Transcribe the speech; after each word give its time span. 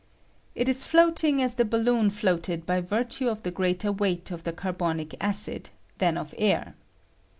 ]It 0.55 0.67
is 0.67 0.83
floating 0.83 1.43
as 1.43 1.53
the 1.53 1.63
balloon 1.63 2.09
floated 2.09 2.65
by 2.65 2.81
virtue 2.81 3.27
of 3.29 3.43
the 3.43 3.51
greater 3.51 3.91
weight 3.91 4.31
of 4.31 4.45
the 4.45 4.51
carbonic 4.51 5.13
acid 5.23 5.69
than 5.99 6.17
of 6.17 6.31
the 6.31 6.39
air. 6.39 6.73